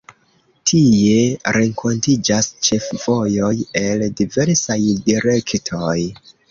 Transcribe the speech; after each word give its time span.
Tie 0.69 1.19
renkontiĝas 1.57 2.49
ĉefvojoj 2.69 3.53
el 3.87 4.09
diversaj 4.23 4.81
direktoj. 5.09 5.97